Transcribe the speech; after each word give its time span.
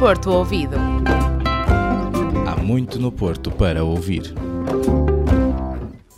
Porto 0.00 0.30
Ouvido. 0.30 0.76
Há 2.48 2.56
muito 2.56 2.98
no 2.98 3.12
Porto 3.12 3.50
para 3.50 3.84
ouvir. 3.84 4.32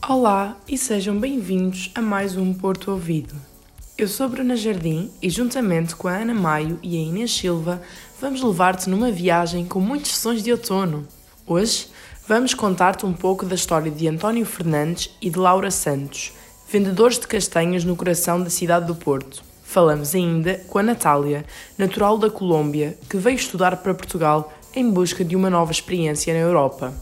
Olá 0.08 0.56
e 0.68 0.78
sejam 0.78 1.18
bem-vindos 1.18 1.90
a 1.92 2.00
mais 2.00 2.36
um 2.36 2.54
Porto 2.54 2.92
Ouvido. 2.92 3.34
Eu 3.98 4.06
sou 4.06 4.28
Bruna 4.28 4.54
Jardim 4.54 5.10
e, 5.20 5.28
juntamente 5.28 5.96
com 5.96 6.06
a 6.06 6.12
Ana 6.12 6.32
Maio 6.32 6.78
e 6.80 6.96
a 6.96 7.00
Inês 7.00 7.34
Silva, 7.34 7.82
vamos 8.20 8.40
levar-te 8.40 8.88
numa 8.88 9.10
viagem 9.10 9.66
com 9.66 9.80
muitos 9.80 10.16
sons 10.16 10.44
de 10.44 10.52
outono. 10.52 11.04
Hoje 11.44 11.88
vamos 12.28 12.54
contar-te 12.54 13.04
um 13.04 13.12
pouco 13.12 13.44
da 13.44 13.56
história 13.56 13.90
de 13.90 14.06
António 14.06 14.46
Fernandes 14.46 15.10
e 15.20 15.28
de 15.28 15.40
Laura 15.40 15.72
Santos, 15.72 16.32
vendedores 16.70 17.18
de 17.18 17.26
castanhas 17.26 17.82
no 17.82 17.96
coração 17.96 18.40
da 18.44 18.48
cidade 18.48 18.86
do 18.86 18.94
Porto. 18.94 19.42
Falamos 19.72 20.14
ainda 20.14 20.60
com 20.68 20.78
a 20.78 20.82
Natália, 20.82 21.46
natural 21.78 22.18
da 22.18 22.28
Colômbia, 22.28 22.94
que 23.08 23.16
veio 23.16 23.36
estudar 23.36 23.78
para 23.78 23.94
Portugal 23.94 24.52
em 24.74 24.90
busca 24.90 25.24
de 25.24 25.34
uma 25.34 25.48
nova 25.48 25.72
experiência 25.72 26.34
na 26.34 26.40
Europa. 26.40 26.92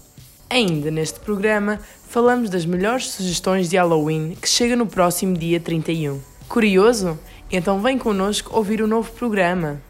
Ainda 0.48 0.88
neste 0.88 1.18
programa, 1.18 1.80
falamos 2.08 2.48
das 2.48 2.64
melhores 2.64 3.08
sugestões 3.08 3.68
de 3.68 3.76
Halloween 3.76 4.36
que 4.40 4.48
chega 4.48 4.76
no 4.76 4.86
próximo 4.86 5.36
dia 5.36 5.58
31. 5.58 6.20
Curioso? 6.48 7.18
Então 7.50 7.80
vem 7.80 7.98
connosco 7.98 8.56
ouvir 8.56 8.80
o 8.80 8.86
novo 8.86 9.10
programa. 9.10 9.82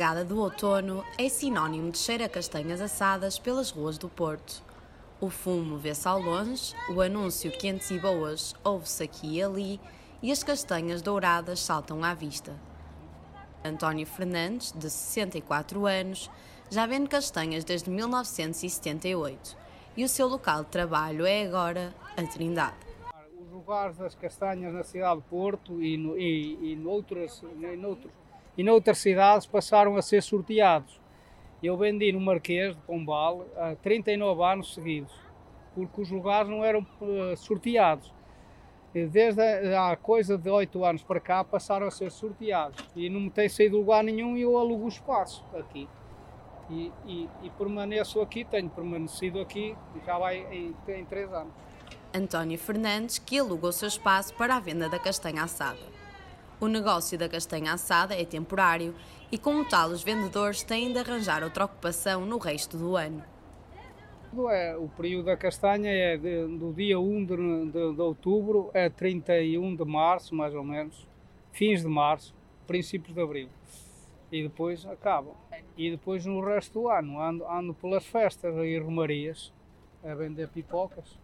Chegada 0.00 0.24
do 0.24 0.38
outono 0.38 1.04
é 1.18 1.28
sinónimo 1.28 1.90
de 1.90 1.98
cheiro 1.98 2.24
a 2.24 2.28
castanhas 2.28 2.80
assadas 2.80 3.38
pelas 3.38 3.70
ruas 3.70 3.98
do 3.98 4.08
Porto. 4.08 4.62
O 5.20 5.28
fumo 5.28 5.76
vê-se 5.76 6.08
ao 6.08 6.18
longe, 6.18 6.74
o 6.88 7.02
anúncio 7.02 7.52
quentes 7.52 7.90
e 7.90 7.98
boas 7.98 8.54
ouve-se 8.64 9.02
aqui 9.02 9.36
e 9.36 9.42
ali 9.42 9.78
e 10.22 10.32
as 10.32 10.42
castanhas 10.42 11.02
douradas 11.02 11.60
saltam 11.60 12.02
à 12.02 12.14
vista. 12.14 12.58
António 13.62 14.06
Fernandes, 14.06 14.72
de 14.72 14.88
64 14.88 15.84
anos, 15.84 16.30
já 16.70 16.86
vende 16.86 17.10
castanhas 17.10 17.62
desde 17.62 17.90
1978 17.90 19.54
e 19.98 20.02
o 20.02 20.08
seu 20.08 20.26
local 20.28 20.64
de 20.64 20.70
trabalho 20.70 21.26
é 21.26 21.44
agora 21.44 21.94
a 22.16 22.22
Trindade. 22.22 22.74
Lugares 23.52 23.98
das 23.98 24.14
castanhas 24.14 24.72
na 24.72 24.82
cidade 24.82 25.20
de 25.20 25.26
Porto 25.26 25.82
e, 25.82 25.98
no, 25.98 26.18
e, 26.18 26.72
e, 26.72 26.76
noutras, 26.76 27.42
noutros, 27.76 28.14
e 28.60 28.62
noutras 28.62 28.98
cidades 28.98 29.46
passaram 29.46 29.96
a 29.96 30.02
ser 30.02 30.22
sorteados. 30.22 31.00
Eu 31.62 31.78
vendi 31.78 32.12
no 32.12 32.20
Marquês 32.20 32.76
de 32.76 32.82
Pombal 32.82 33.46
há 33.56 33.74
39 33.76 34.42
anos 34.42 34.74
seguidos, 34.74 35.14
porque 35.74 36.02
os 36.02 36.10
lugares 36.10 36.50
não 36.50 36.62
eram 36.62 36.80
uh, 37.00 37.34
sorteados. 37.38 38.12
E 38.94 39.06
desde 39.06 39.40
há 39.74 39.96
coisa 39.96 40.36
de 40.36 40.50
8 40.50 40.84
anos 40.84 41.02
para 41.02 41.18
cá 41.18 41.42
passaram 41.42 41.86
a 41.86 41.90
ser 41.90 42.10
sorteados 42.10 42.84
e 42.94 43.08
não 43.08 43.20
me 43.20 43.30
tem 43.30 43.48
saído 43.48 43.78
lugar 43.78 44.04
nenhum 44.04 44.36
e 44.36 44.42
eu 44.42 44.58
alugo 44.58 44.84
o 44.84 44.88
espaço 44.88 45.42
aqui. 45.58 45.88
E, 46.68 46.92
e, 47.06 47.28
e 47.42 47.50
permaneço 47.56 48.20
aqui, 48.20 48.44
tenho 48.44 48.68
permanecido 48.68 49.40
aqui, 49.40 49.74
já 50.04 50.18
vai 50.18 50.36
em, 50.52 50.76
em 50.86 51.04
3 51.06 51.32
anos. 51.32 51.54
António 52.12 52.58
Fernandes, 52.58 53.18
que 53.18 53.38
aluga 53.38 53.68
o 53.68 53.72
seu 53.72 53.88
espaço 53.88 54.34
para 54.34 54.56
a 54.56 54.60
venda 54.60 54.86
da 54.86 54.98
castanha 54.98 55.44
assada. 55.44 55.99
O 56.60 56.68
negócio 56.68 57.16
da 57.16 57.26
castanha 57.26 57.72
assada 57.72 58.14
é 58.14 58.22
temporário 58.22 58.94
e, 59.32 59.38
como 59.38 59.66
tal, 59.66 59.88
os 59.88 60.02
vendedores 60.02 60.62
têm 60.62 60.92
de 60.92 60.98
arranjar 60.98 61.42
outra 61.42 61.64
ocupação 61.64 62.26
no 62.26 62.36
resto 62.36 62.76
do 62.76 62.96
ano. 62.96 63.24
É, 64.50 64.76
o 64.76 64.86
período 64.86 65.24
da 65.24 65.38
castanha 65.38 65.90
é 65.90 66.18
de, 66.18 66.58
do 66.58 66.70
dia 66.74 67.00
1 67.00 67.24
de, 67.24 67.36
de, 67.36 67.94
de, 67.94 68.00
outubro 68.02 68.70
a 68.74 68.90
31 68.90 69.74
de 69.74 69.84
março, 69.86 70.34
mais 70.34 70.54
ou 70.54 70.62
menos, 70.62 71.08
fins 71.50 71.80
de 71.80 71.88
março, 71.88 72.34
princípios 72.66 73.14
de 73.14 73.22
abril. 73.22 73.48
E 74.30 74.42
depois 74.42 74.84
acabam. 74.84 75.32
E 75.78 75.90
depois 75.90 76.26
no 76.26 76.44
resto 76.44 76.82
do 76.82 76.88
ano 76.90 77.18
ando, 77.18 77.48
ando 77.48 77.72
pelas 77.72 78.04
festas 78.04 78.54
e 78.54 78.78
romarias 78.78 79.50
a 80.04 80.14
vender 80.14 80.48
pipocas. 80.48 81.18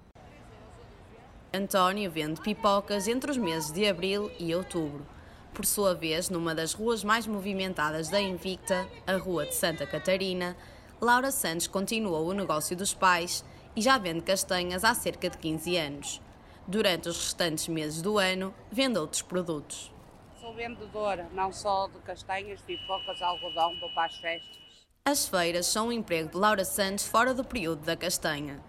António 1.52 2.10
vende 2.10 2.40
pipocas 2.40 3.06
entre 3.06 3.30
os 3.30 3.36
meses 3.36 3.70
de 3.70 3.86
abril 3.86 4.30
e 4.38 4.54
outubro. 4.54 5.15
Por 5.56 5.64
sua 5.64 5.94
vez, 5.94 6.28
numa 6.28 6.54
das 6.54 6.74
ruas 6.74 7.02
mais 7.02 7.26
movimentadas 7.26 8.10
da 8.10 8.20
Invicta, 8.20 8.86
a 9.06 9.16
Rua 9.16 9.46
de 9.46 9.54
Santa 9.54 9.86
Catarina, 9.86 10.54
Laura 11.00 11.30
Santos 11.30 11.66
continuou 11.66 12.26
o 12.26 12.34
negócio 12.34 12.76
dos 12.76 12.92
pais 12.92 13.42
e 13.74 13.80
já 13.80 13.96
vende 13.96 14.20
castanhas 14.20 14.84
há 14.84 14.92
cerca 14.92 15.30
de 15.30 15.38
15 15.38 15.76
anos. 15.78 16.20
Durante 16.68 17.08
os 17.08 17.16
restantes 17.16 17.68
meses 17.68 18.02
do 18.02 18.18
ano, 18.18 18.52
vende 18.70 18.98
outros 18.98 19.22
produtos. 19.22 19.90
Sou 20.38 20.52
vendedora, 20.52 21.26
não 21.32 21.50
só 21.50 21.88
de 21.88 22.00
castanhas, 22.00 22.60
pipocas, 22.60 23.22
algodão, 23.22 23.80
vou 23.80 23.88
para 23.94 24.08
as 24.08 24.16
festas. 24.18 24.58
As 25.06 25.26
feiras 25.26 25.64
são 25.64 25.88
um 25.88 25.92
emprego 25.92 26.32
de 26.32 26.36
Laura 26.36 26.66
Santos 26.66 27.06
fora 27.06 27.32
do 27.32 27.42
período 27.42 27.82
da 27.82 27.96
castanha. 27.96 28.60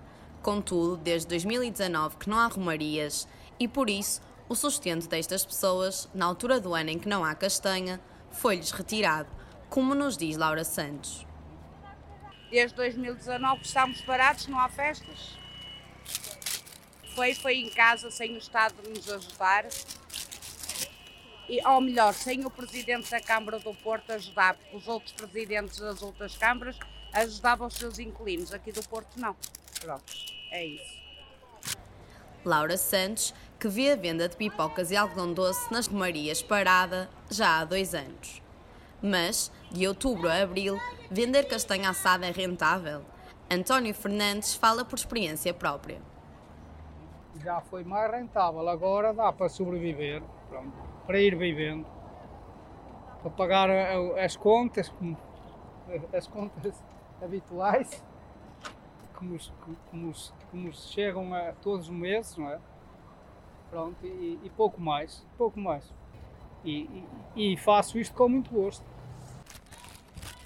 Contudo, 0.41 0.95
desde 0.95 1.27
2019 1.27 2.15
que 2.15 2.29
não 2.29 2.39
há 2.39 2.47
romarias 2.47 3.27
e 3.59 3.67
por 3.67 3.89
isso 3.89 4.21
o 4.49 4.55
sustento 4.55 5.07
destas 5.07 5.45
pessoas, 5.45 6.07
na 6.13 6.25
altura 6.25 6.59
do 6.59 6.73
ano 6.73 6.89
em 6.89 6.99
que 6.99 7.07
não 7.07 7.23
há 7.23 7.35
castanha, 7.35 7.99
foi-lhes 8.31 8.71
retirado, 8.71 9.29
como 9.69 9.93
nos 9.93 10.15
diz 10.17 10.37
Laura 10.37 10.63
Santos. 10.63 11.25
Desde 12.49 12.75
2019 12.77 13.61
que 13.61 13.67
estamos 13.67 14.01
parados, 14.01 14.47
não 14.47 14.59
há 14.59 14.69
festas. 14.69 15.37
Foi, 17.13 17.33
foi 17.33 17.55
em 17.55 17.69
casa, 17.69 18.09
sem 18.09 18.35
o 18.35 18.37
Estado 18.37 18.75
nos 18.87 19.09
ajudar. 19.09 19.65
E, 21.49 21.65
ou 21.65 21.81
melhor, 21.81 22.13
sem 22.13 22.45
o 22.45 22.49
Presidente 22.49 23.09
da 23.09 23.19
Câmara 23.19 23.59
do 23.59 23.73
Porto 23.73 24.11
ajudar, 24.11 24.55
porque 24.55 24.75
os 24.75 24.87
outros 24.87 25.13
presidentes 25.13 25.79
das 25.79 26.01
outras 26.01 26.37
câmaras 26.37 26.77
ajudavam 27.13 27.67
os 27.67 27.73
seus 27.73 27.99
inquilinos. 27.99 28.53
Aqui 28.53 28.71
do 28.71 28.83
Porto, 28.87 29.19
não. 29.19 29.35
Pronto, 29.79 30.13
é 30.51 30.65
isso. 30.65 30.97
Laura 32.45 32.77
Santos, 32.77 33.33
que 33.59 33.67
vê 33.67 33.91
a 33.91 33.95
venda 33.95 34.29
de 34.29 34.37
pipocas 34.37 34.91
e 34.91 34.95
algodão 34.95 35.33
doce 35.33 35.71
nas 35.73 35.87
romarias 35.87 36.43
parada 36.43 37.09
já 37.29 37.59
há 37.59 37.65
dois 37.65 37.95
anos. 37.95 38.41
Mas, 39.01 39.51
de 39.71 39.87
outubro 39.87 40.29
a 40.29 40.41
abril, 40.41 40.79
vender 41.09 41.47
castanha 41.47 41.89
assada 41.89 42.27
é 42.27 42.31
rentável? 42.31 43.01
António 43.49 43.93
Fernandes 43.93 44.53
fala 44.53 44.85
por 44.85 44.97
experiência 44.97 45.53
própria. 45.53 46.01
Já 47.43 47.61
foi 47.61 47.83
mais 47.83 48.11
rentável, 48.11 48.67
agora 48.67 49.13
dá 49.13 49.31
para 49.31 49.49
sobreviver, 49.49 50.21
pronto, 50.49 50.73
para 51.05 51.19
ir 51.19 51.35
vivendo, 51.35 51.85
para 53.21 53.31
pagar 53.31 53.69
as 54.23 54.35
contas, 54.35 54.91
as 56.13 56.27
contas 56.27 56.83
habituais 57.21 58.03
como, 59.17 59.37
como, 59.89 60.13
como 60.51 60.73
chegam 60.73 61.33
a 61.33 61.53
todos 61.53 61.89
os 61.89 61.95
meses, 61.95 62.37
não 62.37 62.49
é? 62.49 62.59
Pronto, 63.69 63.97
e, 64.05 64.39
e 64.43 64.49
pouco 64.55 64.79
mais, 64.79 65.23
pouco 65.37 65.59
mais. 65.59 65.83
E, 66.63 67.03
e, 67.35 67.53
e, 67.53 67.57
faço 67.57 67.99
isto 67.99 68.15
com 68.15 68.29
muito 68.29 68.49
gosto. 68.49 68.83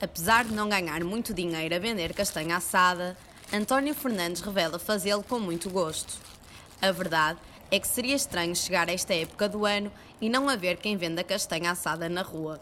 Apesar 0.02 0.46
de 0.46 0.54
não 0.54 0.68
ganhar 0.68 1.04
muito 1.04 1.34
dinheiro 1.34 1.76
a 1.76 1.80
vender 1.80 2.14
castanha 2.14 2.58
assada, 2.58 3.16
António 3.54 3.94
Fernandes 3.94 4.42
revela 4.42 4.80
fazê-lo 4.80 5.24
com 5.24 5.40
muito 5.40 5.70
gosto. 5.70 6.20
A 6.82 6.92
verdade 6.92 7.40
é 7.70 7.80
que 7.80 7.88
seria 7.88 8.16
estranho 8.16 8.56
chegar 8.56 8.90
a 8.90 8.94
esta 8.94 9.14
época 9.14 9.48
do 9.48 9.66
ano 9.66 9.92
e 10.20 10.30
não 10.30 10.50
haver 10.50 10.78
quem 10.78 10.98
venda 10.98 11.24
castanha 11.24 11.72
assada 11.72 12.10
na 12.10 12.22
rua. 12.22 12.60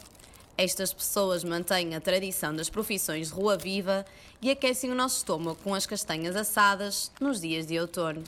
Estas 0.58 0.94
pessoas 0.94 1.44
mantêm 1.44 1.96
a 1.96 2.02
tradição 2.02 2.54
das 2.54 2.70
profissões 2.70 3.30
de 3.30 3.34
rua 3.34 3.58
viva 3.58 4.06
e 4.42 4.52
aquecem 4.52 4.92
o 4.92 4.96
nosso 4.96 5.18
estômago 5.20 5.58
com 5.64 5.74
as 5.74 5.86
castanhas 5.86 6.36
assadas 6.36 7.12
nos 7.20 7.40
dias 7.40 7.66
de 7.66 7.80
outono. 7.80 8.24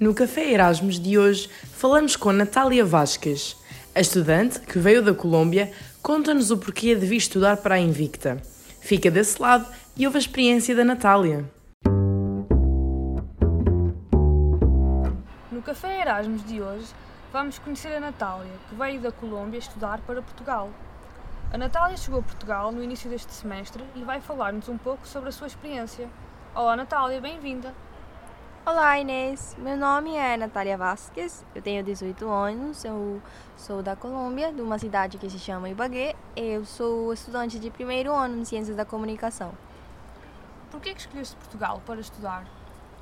No 0.00 0.14
Café 0.14 0.52
Erasmus 0.52 1.00
de 1.00 1.18
hoje 1.18 1.50
falamos 1.72 2.14
com 2.14 2.30
Natália 2.30 2.84
Vasques. 2.84 3.56
A 3.92 4.00
estudante, 4.00 4.60
que 4.60 4.78
veio 4.78 5.02
da 5.02 5.12
Colômbia, 5.12 5.72
conta-nos 6.00 6.52
o 6.52 6.56
porquê 6.56 6.94
de 6.94 7.04
vir 7.04 7.16
estudar 7.16 7.56
para 7.56 7.74
a 7.74 7.80
Invicta. 7.80 8.40
Fica 8.80 9.10
desse 9.10 9.42
lado 9.42 9.66
e 9.96 10.06
ouve 10.06 10.18
a 10.18 10.20
experiência 10.20 10.72
da 10.76 10.84
Natália. 10.84 11.44
No 15.50 15.60
Café 15.62 16.00
Erasmus 16.00 16.44
de 16.44 16.62
hoje 16.62 16.86
vamos 17.32 17.58
conhecer 17.58 17.88
a 17.88 17.98
Natália, 17.98 18.52
que 18.68 18.76
veio 18.76 19.00
da 19.00 19.10
Colômbia 19.10 19.58
estudar 19.58 19.98
para 20.06 20.22
Portugal. 20.22 20.70
A 21.52 21.58
Natália 21.58 21.96
chegou 21.96 22.20
a 22.20 22.22
Portugal 22.22 22.70
no 22.70 22.84
início 22.84 23.10
deste 23.10 23.32
semestre 23.32 23.82
e 23.96 24.04
vai 24.04 24.20
falar-nos 24.20 24.68
um 24.68 24.78
pouco 24.78 25.08
sobre 25.08 25.30
a 25.30 25.32
sua 25.32 25.48
experiência. 25.48 26.08
Olá 26.54 26.76
Natália, 26.76 27.20
bem-vinda! 27.20 27.87
Olá 28.70 29.00
Inês, 29.00 29.56
meu 29.58 29.78
nome 29.78 30.14
é 30.14 30.36
Natália 30.36 30.76
Vasquez, 30.76 31.42
eu 31.54 31.62
tenho 31.62 31.82
18 31.82 32.28
anos, 32.28 32.84
eu 32.84 33.18
sou 33.56 33.82
da 33.82 33.96
Colômbia, 33.96 34.52
de 34.52 34.60
uma 34.60 34.78
cidade 34.78 35.16
que 35.16 35.30
se 35.30 35.38
chama 35.38 35.70
Ibagué, 35.70 36.14
eu 36.36 36.66
sou 36.66 37.10
estudante 37.14 37.58
de 37.58 37.70
primeiro 37.70 38.12
ano 38.12 38.42
em 38.42 38.44
Ciências 38.44 38.76
da 38.76 38.84
Comunicação. 38.84 39.54
Por 40.70 40.82
que 40.82 40.90
é 40.90 40.92
que 40.92 41.00
escolheste 41.00 41.34
Portugal 41.36 41.80
para 41.86 41.98
estudar? 41.98 42.44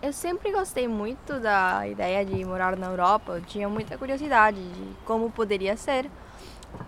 Eu 0.00 0.12
sempre 0.12 0.52
gostei 0.52 0.86
muito 0.86 1.40
da 1.40 1.84
ideia 1.88 2.24
de 2.24 2.44
morar 2.44 2.76
na 2.76 2.86
Europa. 2.86 3.32
Eu 3.32 3.42
tinha 3.42 3.68
muita 3.68 3.98
curiosidade 3.98 4.62
de 4.62 4.96
como 5.04 5.32
poderia 5.32 5.76
ser. 5.76 6.08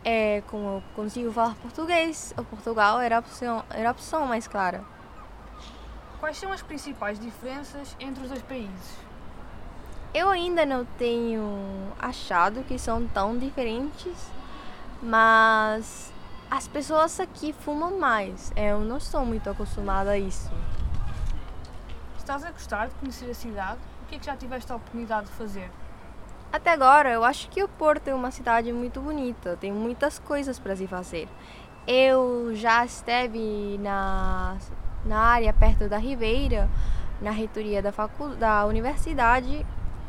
É, 0.05 0.41
como 0.47 0.77
eu 0.77 0.83
consigo 0.95 1.33
falar 1.33 1.57
português, 1.57 2.33
o 2.39 2.45
Portugal 2.45 3.01
era 3.01 3.17
a 3.17 3.19
opção, 3.19 3.65
era 3.71 3.89
a 3.89 3.91
opção 3.91 4.25
mais 4.25 4.47
clara. 4.47 4.85
Quais 6.21 6.37
são 6.37 6.53
as 6.53 6.63
principais 6.63 7.19
diferenças 7.19 7.97
entre 8.01 8.25
os 8.25 8.29
dois 8.29 8.43
países? 8.43 8.97
Eu 10.13 10.31
ainda 10.31 10.67
não 10.67 10.85
tenho 10.85 11.93
achado 11.99 12.65
que 12.65 12.79
são 12.79 13.07
tão 13.07 13.39
diferentes, 13.39 14.31
mas 15.01 16.13
as 16.51 16.67
pessoas 16.67 17.21
aqui 17.21 17.53
fumam 17.53 17.99
mais. 17.99 18.53
Eu 18.57 18.81
não 18.81 18.97
estou 18.97 19.25
muito 19.25 19.49
acostumada 19.49 20.11
a 20.11 20.19
isso. 20.19 20.51
Estás 22.17 22.45
a 22.45 22.51
gostar 22.51 22.89
de 22.89 22.95
conhecer 22.97 23.31
a 23.31 23.35
cidade? 23.35 23.79
O 24.03 24.07
que 24.07 24.17
é 24.17 24.19
que 24.19 24.27
já 24.27 24.37
tiveste 24.37 24.73
a 24.73 24.77
oportunidade 24.77 25.27
de 25.27 25.33
fazer? 25.35 25.71
Até 26.53 26.73
agora, 26.73 27.11
eu 27.11 27.23
acho 27.23 27.49
que 27.51 27.63
o 27.63 27.69
Porto 27.69 28.09
é 28.09 28.15
uma 28.15 28.31
cidade 28.31 28.73
muito 28.73 29.01
bonita, 29.01 29.57
tem 29.61 29.71
muitas 29.71 30.19
coisas 30.19 30.59
para 30.59 30.75
se 30.75 30.87
fazer. 30.87 31.29
Eu 31.87 32.55
já 32.55 32.85
esteve 32.85 33.79
na, 33.79 34.57
na 35.05 35.19
área 35.19 35.53
perto 35.53 35.89
da 35.89 35.99
Ribeira, 35.99 36.69
na 37.21 37.31
reitoria 37.31 37.83
da, 37.83 37.93
facu, 37.93 38.29
da 38.31 38.65
universidade, 38.67 39.65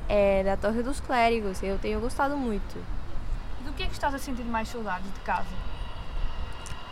é, 0.08 0.44
da 0.44 0.58
Torre 0.58 0.84
dos 0.84 1.00
Clérigos. 1.00 1.62
Eu 1.64 1.78
tenho 1.80 2.00
gostado 2.00 2.36
muito. 2.36 2.84
Do 3.64 3.74
que 3.74 3.84
é 3.84 3.86
que 3.88 3.94
estás 3.94 4.14
a 4.14 4.20
sentir 4.20 4.44
mais 4.44 4.68
saudades 4.70 5.12
de 5.14 5.20
casa? 5.22 5.70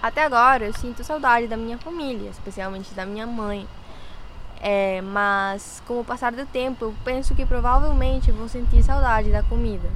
Até 0.02 0.24
agora, 0.24 0.66
eu 0.66 0.74
sinto 0.74 1.04
saudade 1.04 1.48
da 1.48 1.58
minha 1.58 1.78
família, 1.78 2.30
especialmente 2.30 2.94
da 2.94 3.06
minha 3.06 3.26
mãe. 3.26 3.68
É, 4.60 5.02
mas 5.02 5.82
com 5.86 6.00
o 6.00 6.06
passar 6.06 6.32
do 6.32 6.46
tempo, 6.46 6.86
eu 6.86 6.96
penso 7.04 7.36
que 7.36 7.46
provavelmente 7.46 8.32
vou 8.32 8.48
sentir 8.48 8.84
saudade 8.84 9.32
da 9.32 9.44
comida. 9.44 9.90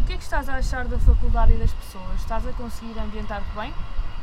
O 0.00 0.04
que 0.06 0.12
é 0.12 0.16
que 0.16 0.22
estás 0.22 0.48
a 0.48 0.56
achar 0.56 0.86
da 0.86 0.98
faculdade 0.98 1.52
e 1.52 1.56
das 1.56 1.72
pessoas? 1.72 2.14
Estás 2.16 2.46
a 2.46 2.52
conseguir 2.52 2.98
ambientar-te 2.98 3.50
bem? 3.54 3.72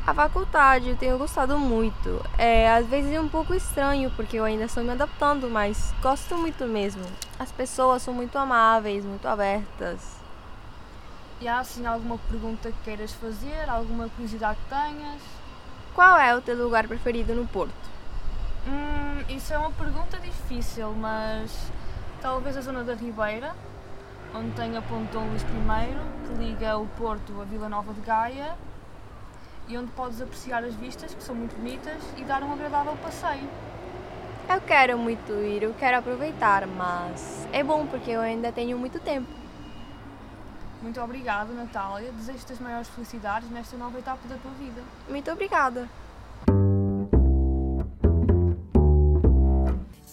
A 0.06 0.14
faculdade 0.14 0.90
eu 0.90 0.98
tenho 0.98 1.18
gostado 1.18 1.58
muito. 1.58 2.22
É, 2.38 2.70
às 2.70 2.86
vezes 2.88 3.14
é 3.14 3.22
um 3.22 3.30
pouco 3.30 3.54
estranho 3.54 4.12
porque 4.12 4.36
eu 4.36 4.44
ainda 4.44 4.66
estou 4.66 4.84
me 4.84 4.90
adaptando, 4.90 5.50
mas 5.50 5.94
gosto 6.02 6.36
muito 6.36 6.66
mesmo. 6.66 7.06
As 7.40 7.54
pessoas 7.54 8.02
são 8.02 8.14
muito 8.14 8.38
amáveis, 8.38 9.06
muito 9.06 9.26
abertas. 9.26 10.18
E 11.40 11.48
há 11.48 11.60
assim 11.60 11.86
alguma 11.86 12.18
pergunta 12.18 12.70
que 12.70 12.78
queiras 12.84 13.14
fazer? 13.14 13.70
Alguma 13.70 14.10
curiosidade 14.10 14.60
que 14.60 14.76
tenhas? 14.76 15.22
Qual 15.96 16.18
é 16.18 16.36
o 16.36 16.42
teu 16.42 16.62
lugar 16.62 16.86
preferido 16.86 17.34
no 17.34 17.48
Porto? 17.48 17.74
Hum, 18.68 19.24
isso 19.30 19.54
é 19.54 19.58
uma 19.58 19.72
pergunta 19.72 20.20
difícil, 20.20 20.92
mas 20.92 21.72
talvez 22.22 22.58
a 22.58 22.62
zona 22.62 22.84
da 22.84 22.94
Ribeira, 22.94 23.56
onde 24.36 24.52
tem 24.52 24.76
a 24.76 24.82
Ponte 24.82 25.14
Dom 25.14 25.28
Luís 25.28 25.44
I, 25.44 26.28
que 26.28 26.44
liga 26.44 26.78
o 26.78 26.88
Porto 26.88 27.40
a 27.42 27.46
Vila 27.46 27.70
Nova 27.70 27.94
de 27.94 28.02
Gaia 28.02 28.54
e 29.68 29.78
onde 29.78 29.92
podes 29.92 30.22
apreciar 30.22 30.64
as 30.64 30.74
vistas, 30.76 31.14
que 31.14 31.24
são 31.24 31.36
muito 31.36 31.56
bonitas, 31.56 32.02
e 32.18 32.24
dar 32.24 32.44
um 32.44 32.54
agradável 32.54 32.96
passeio. 33.04 33.48
Eu 34.50 34.62
quero 34.62 34.98
muito 34.98 35.32
ir, 35.32 35.64
eu 35.64 35.74
quero 35.74 35.98
aproveitar, 35.98 36.68
mas 36.68 37.48
é 37.52 37.64
bom 37.64 37.88
porque 37.88 38.12
eu 38.12 38.22
ainda 38.22 38.52
tenho 38.52 38.78
muito 38.78 39.00
tempo. 39.00 39.28
Muito 40.82 41.00
obrigada, 41.00 41.54
Natália. 41.54 42.12
Desejo-te 42.12 42.52
as 42.52 42.60
maiores 42.60 42.90
felicidades 42.90 43.50
nesta 43.50 43.78
nova 43.78 43.98
etapa 43.98 44.28
da 44.28 44.36
tua 44.36 44.52
vida. 44.60 44.82
Muito 45.10 45.32
obrigada. 45.32 45.88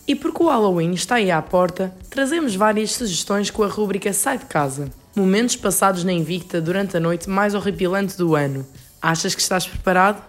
E 0.07 0.15
porque 0.15 0.43
o 0.43 0.49
Halloween 0.49 0.93
está 0.93 1.17
aí 1.17 1.31
à 1.31 1.43
porta, 1.43 1.95
trazemos 2.09 2.55
várias 2.55 2.93
sugestões 2.93 3.51
com 3.51 3.63
a 3.63 3.69
rúbrica 3.69 4.13
Sai 4.13 4.39
de 4.39 4.45
Casa. 4.45 4.91
Momentos 5.15 5.57
passados 5.57 6.05
na 6.05 6.13
Invicta 6.13 6.61
durante 6.61 6.97
a 6.97 7.01
noite 7.01 7.29
mais 7.29 7.55
horripilante 7.55 8.17
do 8.17 8.35
ano. 8.35 8.65
Achas 9.03 9.35
que 9.35 9.41
estás 9.41 9.67
preparado? 9.67 10.23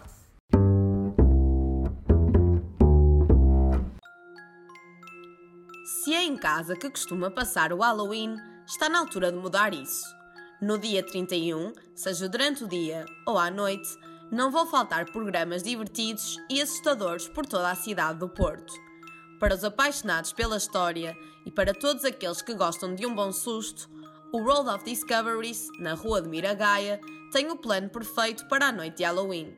Se 5.83 6.13
é 6.13 6.23
em 6.23 6.37
casa 6.37 6.77
que 6.77 6.89
costuma 6.89 7.29
passar 7.29 7.73
o 7.73 7.79
Halloween, 7.79 8.37
está 8.65 8.87
na 8.87 8.99
altura 8.99 9.29
de 9.29 9.37
mudar 9.37 9.73
isso. 9.73 10.05
No 10.61 10.77
dia 10.77 11.05
31, 11.05 11.73
seja 11.93 12.29
durante 12.29 12.63
o 12.63 12.67
dia 12.67 13.05
ou 13.27 13.37
à 13.37 13.51
noite, 13.51 13.89
não 14.31 14.49
vão 14.49 14.65
faltar 14.65 15.11
programas 15.11 15.63
divertidos 15.63 16.37
e 16.49 16.61
assustadores 16.61 17.27
por 17.27 17.45
toda 17.45 17.69
a 17.69 17.75
cidade 17.75 18.19
do 18.19 18.29
Porto. 18.29 18.73
Para 19.37 19.53
os 19.53 19.65
apaixonados 19.65 20.31
pela 20.31 20.55
história 20.55 21.13
e 21.45 21.51
para 21.51 21.73
todos 21.73 22.05
aqueles 22.05 22.41
que 22.41 22.53
gostam 22.53 22.95
de 22.95 23.05
um 23.05 23.13
bom 23.13 23.33
susto, 23.33 23.89
o 24.33 24.37
World 24.37 24.69
of 24.69 24.85
Discoveries, 24.85 25.67
na 25.77 25.93
Rua 25.93 26.21
de 26.21 26.29
Miragaia, 26.29 27.01
tem 27.33 27.51
o 27.51 27.57
plano 27.57 27.89
perfeito 27.89 28.47
para 28.47 28.67
a 28.67 28.71
noite 28.71 28.97
de 28.97 29.03
Halloween. 29.03 29.53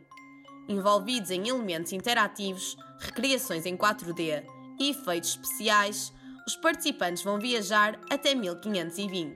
Envolvidos 0.67 1.29
em 1.29 1.47
elementos 1.47 1.91
interativos, 1.91 2.75
recriações 2.99 3.67
em 3.67 3.77
4D 3.77 4.43
e 4.79 4.89
efeitos 4.89 5.31
especiais, 5.31 6.11
os 6.47 6.55
participantes 6.55 7.23
vão 7.23 7.39
viajar 7.39 7.99
até 8.09 8.33
1520. 8.33 9.35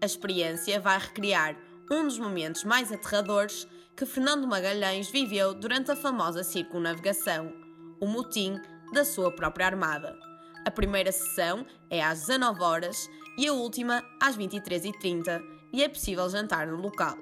A 0.00 0.06
experiência 0.06 0.80
vai 0.80 0.98
recriar 0.98 1.56
um 1.90 2.04
dos 2.04 2.18
momentos 2.18 2.64
mais 2.64 2.90
aterradores 2.90 3.66
que 3.96 4.04
Fernando 4.04 4.46
Magalhães 4.46 5.08
viveu 5.08 5.54
durante 5.54 5.92
a 5.92 5.96
famosa 5.96 6.42
circunnavegação, 6.42 7.52
o 8.00 8.06
motim 8.06 8.60
da 8.92 9.04
sua 9.04 9.30
própria 9.30 9.66
armada. 9.66 10.18
A 10.66 10.70
primeira 10.70 11.12
sessão 11.12 11.64
é 11.88 12.02
às 12.02 12.26
19 12.26 12.62
horas 12.62 13.08
e 13.38 13.46
a 13.46 13.52
última 13.52 14.04
às 14.20 14.36
23h30 14.36 15.40
e 15.72 15.84
é 15.84 15.88
possível 15.88 16.28
jantar 16.28 16.66
no 16.66 16.76
local. 16.76 17.16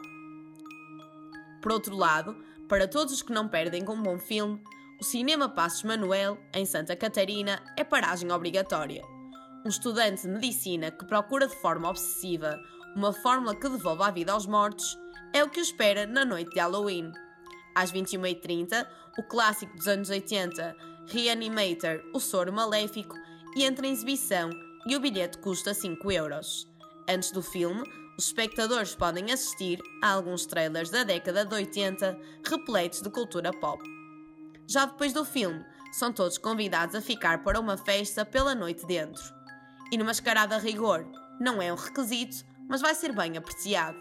Por 1.60 1.72
outro 1.72 1.94
lado, 1.94 2.34
para 2.66 2.88
todos 2.88 3.12
os 3.12 3.22
que 3.22 3.32
não 3.32 3.46
perdem 3.46 3.84
com 3.84 3.92
um 3.92 4.02
bom 4.02 4.18
filme, 4.18 4.58
o 4.98 5.04
Cinema 5.04 5.46
Passos 5.46 5.82
Manuel, 5.82 6.38
em 6.54 6.64
Santa 6.64 6.96
Catarina, 6.96 7.62
é 7.76 7.84
paragem 7.84 8.32
obrigatória. 8.32 9.04
Um 9.64 9.68
estudante 9.68 10.22
de 10.22 10.28
medicina 10.28 10.90
que 10.90 11.04
procura 11.04 11.46
de 11.46 11.54
forma 11.56 11.90
obsessiva 11.90 12.58
uma 12.94 13.12
fórmula 13.12 13.54
que 13.54 13.68
devolva 13.68 14.06
a 14.06 14.10
vida 14.10 14.32
aos 14.32 14.46
mortos 14.46 14.98
é 15.34 15.44
o 15.44 15.50
que 15.50 15.60
o 15.60 15.62
espera 15.62 16.06
na 16.06 16.24
noite 16.24 16.50
de 16.50 16.60
Halloween. 16.60 17.12
Às 17.74 17.92
21h30, 17.92 18.86
o 19.18 19.22
clássico 19.22 19.76
dos 19.76 19.86
anos 19.86 20.08
80, 20.08 20.74
Reanimator, 21.08 22.02
O 22.14 22.20
Soro 22.20 22.54
Maléfico, 22.54 23.14
entra 23.54 23.86
em 23.86 23.92
exibição 23.92 24.48
e 24.86 24.94
o 24.94 25.00
bilhete 25.00 25.38
custa 25.38 25.74
5 25.74 26.12
euros. 26.12 26.70
Antes 27.08 27.30
do 27.30 27.42
filme, 27.42 27.82
os 28.18 28.26
espectadores 28.26 28.94
podem 28.94 29.30
assistir 29.30 29.78
a 30.02 30.12
alguns 30.12 30.46
trailers 30.46 30.90
da 30.90 31.04
década 31.04 31.44
de 31.44 31.54
80 31.54 32.18
repletos 32.48 33.02
de 33.02 33.10
cultura 33.10 33.52
pop. 33.52 33.82
Já 34.66 34.86
depois 34.86 35.12
do 35.12 35.24
filme, 35.24 35.64
são 35.92 36.12
todos 36.12 36.38
convidados 36.38 36.94
a 36.94 37.00
ficar 37.00 37.42
para 37.42 37.60
uma 37.60 37.76
festa 37.76 38.24
pela 38.24 38.54
noite 38.54 38.86
dentro. 38.86 39.22
E 39.92 39.96
numa 39.96 40.08
mascarada 40.08 40.56
a 40.56 40.58
rigor, 40.58 41.06
não 41.40 41.60
é 41.60 41.72
um 41.72 41.76
requisito, 41.76 42.44
mas 42.68 42.80
vai 42.80 42.94
ser 42.94 43.12
bem 43.12 43.36
apreciado. 43.36 43.96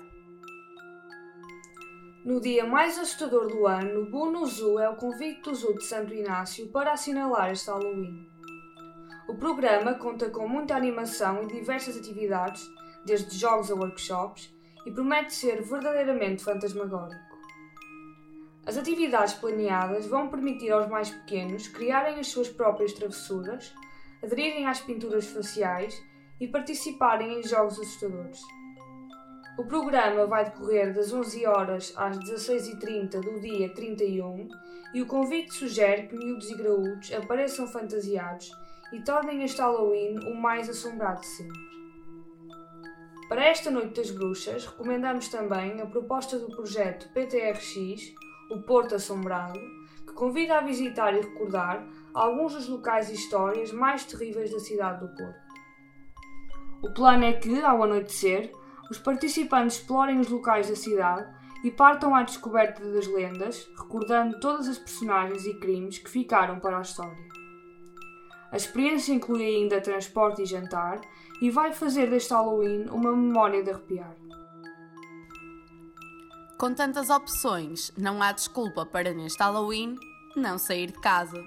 No 2.26 2.42
dia 2.42 2.66
mais 2.66 2.98
assustador 2.98 3.48
do 3.48 3.68
ano, 3.68 4.10
Buno 4.10 4.46
Zoo 4.48 4.80
é 4.80 4.90
o 4.90 4.96
convite 4.96 5.44
do 5.44 5.54
Zoo 5.54 5.76
de 5.76 5.84
Santo 5.84 6.14
Inácio 6.14 6.68
para 6.70 6.94
assinalar 6.94 7.52
este 7.52 7.70
Halloween. 7.70 8.35
O 9.28 9.34
programa 9.34 9.96
conta 9.96 10.30
com 10.30 10.48
muita 10.48 10.76
animação 10.76 11.42
e 11.42 11.48
diversas 11.48 11.98
atividades, 11.98 12.64
desde 13.04 13.36
jogos 13.36 13.72
a 13.72 13.76
workshops, 13.76 14.54
e 14.86 14.92
promete 14.92 15.34
ser 15.34 15.64
verdadeiramente 15.64 16.44
fantasmagórico. 16.44 17.36
As 18.68 18.78
atividades 18.78 19.34
planeadas 19.34 20.06
vão 20.06 20.28
permitir 20.28 20.72
aos 20.72 20.88
mais 20.88 21.10
pequenos 21.10 21.68
criarem 21.68 22.20
as 22.20 22.28
suas 22.28 22.50
próprias 22.50 22.94
travessuras, 22.94 23.74
aderirem 24.24 24.68
às 24.68 24.80
pinturas 24.80 25.26
faciais 25.26 26.00
e 26.40 26.48
participarem 26.48 27.40
em 27.40 27.48
jogos 27.48 27.80
assustadores. 27.80 28.40
O 29.58 29.66
programa 29.66 30.28
vai 30.28 30.46
decorrer 30.46 30.94
das 30.94 31.12
11 31.12 31.48
horas 31.48 31.94
às 31.96 32.18
16h30 32.20 33.22
do 33.22 33.40
dia 33.40 33.74
31 33.74 34.50
e 34.94 35.02
o 35.02 35.08
convite 35.08 35.54
sugere 35.54 36.08
que 36.08 36.16
miúdos 36.16 36.52
e 36.52 36.56
graúdos 36.56 37.12
apareçam 37.12 37.66
fantasiados 37.66 38.52
e 38.96 39.02
tornem 39.04 39.44
este 39.44 39.60
Halloween 39.60 40.20
o 40.20 40.34
mais 40.34 40.70
assombrado 40.70 41.20
de 41.20 41.28
sempre. 41.28 41.66
Para 43.28 43.44
esta 43.44 43.70
Noite 43.70 44.00
das 44.00 44.10
Bruxas, 44.10 44.66
recomendamos 44.66 45.28
também 45.28 45.82
a 45.82 45.86
proposta 45.86 46.40
do 46.40 46.48
projeto 46.48 47.12
PTRX, 47.12 48.14
o 48.52 48.62
Porto 48.62 48.96
Assombrado, 48.96 49.60
que 50.08 50.14
convida 50.14 50.58
a 50.58 50.62
visitar 50.62 51.14
e 51.14 51.20
recordar 51.20 51.86
alguns 52.14 52.54
dos 52.54 52.70
locais 52.70 53.10
e 53.10 53.16
histórias 53.16 53.74
mais 53.74 54.06
terríveis 54.06 54.52
da 54.52 54.60
cidade 54.60 55.02
do 55.02 55.14
Porto. 55.14 55.46
O 56.82 56.94
plano 56.94 57.26
é 57.26 57.34
que, 57.34 57.62
ao 57.62 57.84
anoitecer, 57.84 58.52
os 58.90 58.98
participantes 58.98 59.78
explorem 59.78 60.20
os 60.20 60.30
locais 60.30 60.70
da 60.70 60.76
cidade 60.76 61.28
e 61.64 61.72
partam 61.72 62.16
à 62.16 62.24
descoberta 62.24 62.86
das 62.92 63.08
lendas, 63.08 63.68
recordando 63.78 64.40
todas 64.40 64.70
as 64.70 64.78
personagens 64.78 65.46
e 65.46 65.54
crimes 65.56 65.98
que 65.98 66.10
ficaram 66.10 66.60
para 66.60 66.78
a 66.78 66.82
história. 66.82 67.45
A 68.56 68.58
experiência 68.58 69.12
inclui 69.12 69.44
ainda 69.44 69.82
transporte 69.82 70.42
e 70.42 70.46
jantar 70.46 71.02
e 71.42 71.50
vai 71.50 71.74
fazer 71.74 72.10
deste 72.10 72.34
Halloween 72.34 72.86
uma 72.90 73.12
memória 73.12 73.62
de 73.62 73.70
arrepiar. 73.70 74.16
Com 76.58 76.74
tantas 76.74 77.10
opções, 77.10 77.92
não 77.98 78.24
há 78.24 78.32
desculpa 78.32 78.86
para 78.86 79.14
neste 79.14 79.40
Halloween 79.40 79.98
não 80.38 80.58
sair 80.58 80.88
de 80.88 81.00
casa. 81.02 81.38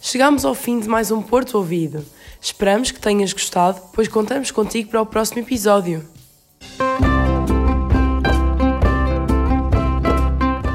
Chegamos 0.00 0.46
ao 0.46 0.54
fim 0.54 0.80
de 0.80 0.88
mais 0.88 1.10
um 1.10 1.20
Porto 1.20 1.58
Ouvido. 1.58 2.02
Esperamos 2.40 2.90
que 2.90 2.98
tenhas 2.98 3.34
gostado, 3.34 3.82
pois 3.92 4.08
contamos 4.08 4.50
contigo 4.50 4.88
para 4.88 5.02
o 5.02 5.06
próximo 5.06 5.40
episódio. 5.40 6.10